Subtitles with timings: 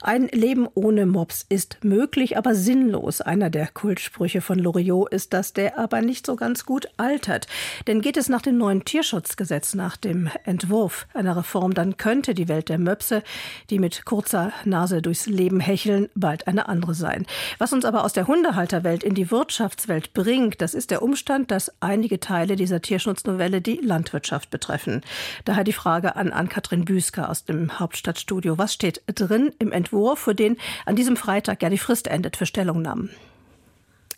[0.00, 3.20] ein Leben ohne Mops ist möglich, aber sinnlos.
[3.20, 7.48] Einer der Kultsprüche von Loriot ist das, der aber nicht so ganz gut altert.
[7.88, 12.46] Denn geht es nach dem neuen Tierschutzgesetz, nach dem Entwurf einer Reform, dann könnte die
[12.46, 13.24] Welt der Möpse,
[13.70, 17.26] die mit kurzer Nase durchs Leben hecheln, bald eine andere sein.
[17.58, 21.72] Was uns aber aus der Hundehalterwelt in die Wirtschaftswelt bringt, das ist der Umstand, dass
[21.80, 25.00] einige Teile dieser Tierschutznovelle die Landwirtschaft betreffen.
[25.44, 28.58] Daher die Frage an Ann-Kathrin Büsker aus dem Hauptstadtstudio.
[28.58, 29.87] Was steht drin im Entwurf?
[29.88, 33.10] Entwurf, für den an diesem Freitag ja die Frist endet für Stellungnahmen.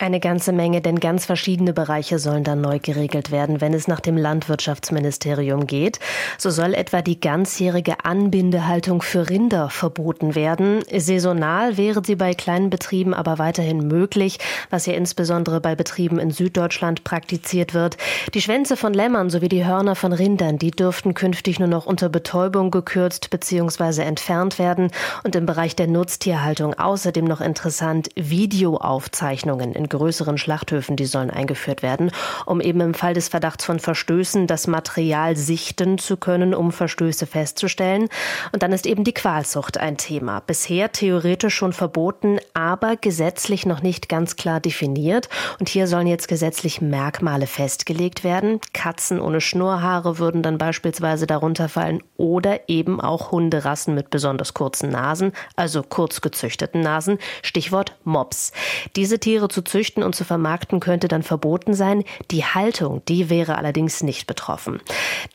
[0.01, 3.99] Eine ganze Menge, denn ganz verschiedene Bereiche sollen dann neu geregelt werden, wenn es nach
[3.99, 5.99] dem Landwirtschaftsministerium geht.
[6.39, 10.83] So soll etwa die ganzjährige Anbindehaltung für Rinder verboten werden.
[10.91, 14.39] Saisonal wäre sie bei kleinen Betrieben aber weiterhin möglich,
[14.71, 17.97] was ja insbesondere bei Betrieben in Süddeutschland praktiziert wird.
[18.33, 22.09] Die Schwänze von Lämmern sowie die Hörner von Rindern, die dürften künftig nur noch unter
[22.09, 24.01] Betäubung gekürzt bzw.
[24.01, 24.89] entfernt werden.
[25.23, 31.83] Und im Bereich der Nutztierhaltung außerdem noch interessant Videoaufzeichnungen in größeren Schlachthöfen, die sollen eingeführt
[31.83, 32.11] werden,
[32.45, 37.27] um eben im Fall des Verdachts von Verstößen das Material sichten zu können, um Verstöße
[37.27, 38.07] festzustellen.
[38.51, 40.39] Und dann ist eben die Qualzucht ein Thema.
[40.39, 45.29] Bisher theoretisch schon verboten, aber gesetzlich noch nicht ganz klar definiert.
[45.59, 48.59] Und hier sollen jetzt gesetzlich Merkmale festgelegt werden.
[48.73, 54.89] Katzen ohne Schnurrhaare würden dann beispielsweise darunter fallen oder eben auch Hunderassen mit besonders kurzen
[54.89, 57.19] Nasen, also kurz gezüchteten Nasen.
[57.43, 58.51] Stichwort Mops.
[58.95, 62.03] Diese Tiere zu züchten züchten und zu vermarkten könnte dann verboten sein.
[62.29, 64.79] Die Haltung, die wäre allerdings nicht betroffen.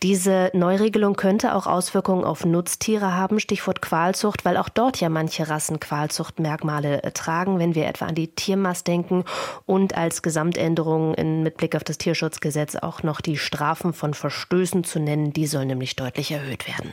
[0.05, 5.48] Diese Neuregelung könnte auch Auswirkungen auf Nutztiere haben, Stichwort Qualzucht, weil auch dort ja manche
[5.48, 9.25] Rassen Qualzuchtmerkmale äh, tragen, wenn wir etwa an die Tiermast denken
[9.64, 14.84] und als Gesamtänderung in, mit Blick auf das Tierschutzgesetz auch noch die Strafen von Verstößen
[14.84, 16.92] zu nennen, die sollen nämlich deutlich erhöht werden.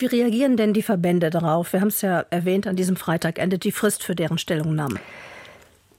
[0.00, 1.72] Wie reagieren denn die Verbände darauf?
[1.72, 4.98] Wir haben es ja erwähnt, an diesem Freitag endet die Frist für deren Stellungnahme.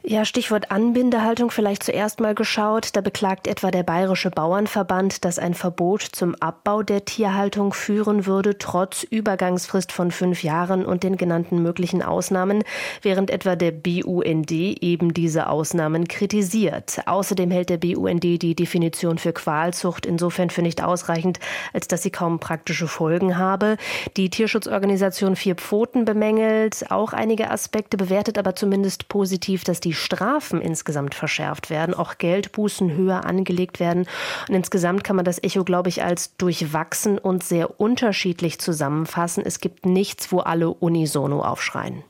[0.04, 2.90] Ja, Stichwort Anbindehaltung vielleicht zuerst mal geschaut.
[2.94, 8.58] Da beklagt etwa der Bayerische Bauernverband, dass ein Verbot zum Abbau der Tierhaltung führen würde,
[8.58, 12.64] trotz Übergangsfrist von fünf Jahren und den genannten möglichen Ausnahmen,
[13.04, 17.04] während etwa der BUND eben diese Ausnahmen kritisiert.
[17.06, 21.40] Außerdem hält der BUND die Definition für Qualzucht insofern für nicht ausreichend,
[21.74, 23.78] als dass sie kaum praktische Folgen habe.
[24.18, 29.98] Die Tierschutzorganisation Vier Pfoten bemängelt auch einige Aspekte, bewertet aber zumindest positiv, dass die die
[29.98, 34.08] Strafen insgesamt verschärft werden, auch Geldbußen höher angelegt werden.
[34.48, 39.44] Und insgesamt kann man das Echo, glaube ich, als durchwachsen und sehr unterschiedlich zusammenfassen.
[39.46, 42.04] Es gibt nichts, wo alle unisono aufschreien.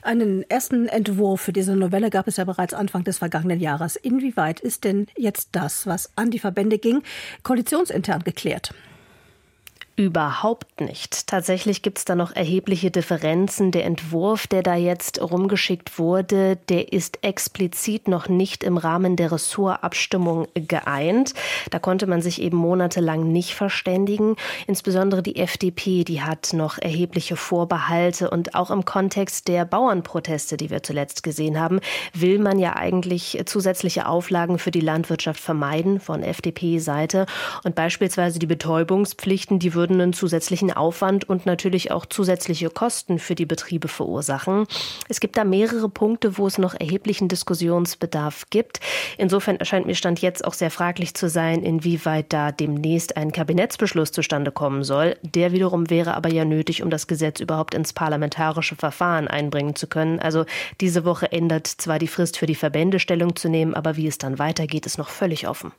[0.00, 3.96] Einen ersten Entwurf für diese Novelle gab es ja bereits Anfang des vergangenen Jahres.
[3.96, 7.02] Inwieweit ist denn jetzt das, was an die Verbände ging,
[7.42, 8.72] koalitionsintern geklärt?
[9.98, 11.26] Überhaupt nicht.
[11.26, 13.72] Tatsächlich gibt es da noch erhebliche Differenzen.
[13.72, 19.32] Der Entwurf, der da jetzt rumgeschickt wurde, der ist explizit noch nicht im Rahmen der
[19.32, 21.34] Ressortabstimmung geeint.
[21.70, 24.36] Da konnte man sich eben monatelang nicht verständigen.
[24.68, 28.30] Insbesondere die FDP, die hat noch erhebliche Vorbehalte.
[28.30, 31.80] Und auch im Kontext der Bauernproteste, die wir zuletzt gesehen haben,
[32.14, 37.26] will man ja eigentlich zusätzliche Auflagen für die Landwirtschaft vermeiden von FDP-Seite.
[37.64, 43.18] Und beispielsweise die Betäubungspflichten, die würden würden einen zusätzlichen Aufwand und natürlich auch zusätzliche Kosten
[43.18, 44.66] für die Betriebe verursachen.
[45.08, 48.80] Es gibt da mehrere Punkte, wo es noch erheblichen Diskussionsbedarf gibt.
[49.16, 54.12] Insofern erscheint mir Stand jetzt auch sehr fraglich zu sein, inwieweit da demnächst ein Kabinettsbeschluss
[54.12, 55.16] zustande kommen soll.
[55.22, 59.86] Der wiederum wäre aber ja nötig, um das Gesetz überhaupt ins parlamentarische Verfahren einbringen zu
[59.86, 60.18] können.
[60.20, 60.44] Also
[60.82, 64.18] diese Woche ändert zwar die Frist für die Verbände Stellung zu nehmen, aber wie es
[64.18, 65.72] dann weitergeht, ist noch völlig offen.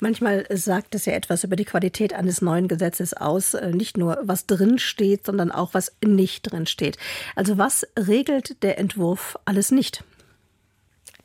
[0.00, 4.18] Manchmal sagt es ja etwas über die Qualität eines neuen Gesetzes aus, äh, nicht nur
[4.22, 6.98] was drin steht, sondern auch was nicht drin steht.
[7.34, 10.04] Also was regelt der Entwurf alles nicht?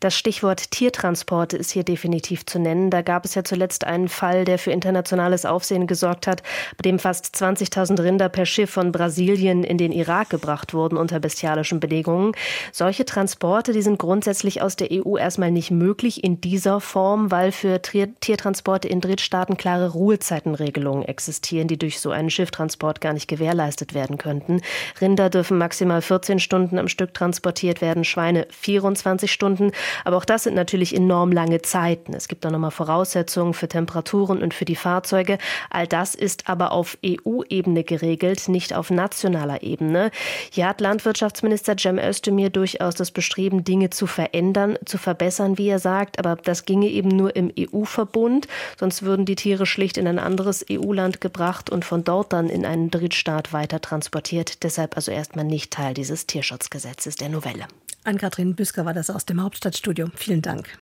[0.02, 2.90] Das Stichwort Tiertransporte ist hier definitiv zu nennen.
[2.90, 6.42] Da gab es ja zuletzt einen Fall, der für internationales Aufsehen gesorgt hat,
[6.78, 11.20] bei dem fast 20.000 Rinder per Schiff von Brasilien in den Irak gebracht wurden unter
[11.20, 12.32] bestialischen Bedingungen.
[12.72, 17.52] Solche Transporte, die sind grundsätzlich aus der EU erstmal nicht möglich in dieser Form, weil
[17.52, 23.94] für Tiertransporte in Drittstaaten klare Ruhezeitenregelungen existieren, die durch so einen Schifftransport gar nicht gewährleistet
[23.94, 24.62] werden könnten.
[25.02, 29.74] Rinder dürfen maximal 14 Stunden am Stück transportiert werden, Schweine 24 Stunden.
[30.06, 32.14] Aber auch das sind natürlich enorm lange Zeiten.
[32.14, 35.38] Es gibt da nochmal Voraussetzungen für Temperaturen und für die Fahrzeuge.
[35.70, 40.12] All das ist aber auf EU-Ebene geregelt, nicht auf nationaler Ebene.
[40.52, 45.80] Hier hat Landwirtschaftsminister Cem Özdemir durchaus das Bestreben, Dinge zu verändern, zu verbessern, wie er
[45.80, 46.20] sagt.
[46.20, 48.48] Aber das ginge eben nur im EU-Verbund.
[48.80, 52.66] Sonst würden die Tiere schlicht in ein anderes EU-Land gebracht und von dort dann in
[52.66, 54.64] einen Drittstaat weiter transportiert.
[54.64, 57.68] Deshalb also erstmal nicht Teil dieses Tierschutzgesetzes der Novelle.
[58.04, 60.08] Ann-Kathrin Büsker war das aus dem Hauptstadtstudio.
[60.16, 60.80] Vielen Dank.